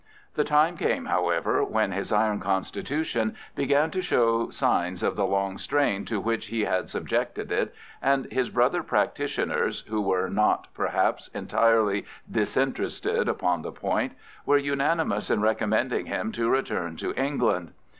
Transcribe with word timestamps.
The 0.33 0.43
time 0.43 0.77
came, 0.77 1.05
however, 1.05 1.63
when 1.63 1.91
his 1.91 2.11
iron 2.11 2.39
constitution 2.39 3.35
began 3.55 3.91
to 3.91 4.01
show 4.01 4.49
signs 4.49 5.03
of 5.03 5.15
the 5.15 5.27
long 5.27 5.59
strain 5.59 6.05
to 6.05 6.19
which 6.19 6.47
he 6.47 6.61
had 6.61 6.89
subjected 6.89 7.51
it, 7.51 7.71
and 8.01 8.25
his 8.31 8.49
brother 8.49 8.81
practitioners 8.81 9.81
(who 9.81 10.01
were 10.01 10.27
not, 10.27 10.65
perhaps, 10.73 11.27
entirely 11.35 12.07
disinterested 12.31 13.27
upon 13.29 13.61
the 13.61 13.71
point) 13.71 14.13
were 14.43 14.57
unanimous 14.57 15.29
in 15.29 15.39
recommending 15.39 16.07
him 16.07 16.31
to 16.31 16.49
return 16.49 16.95
to 16.97 17.13
England. 17.13 17.71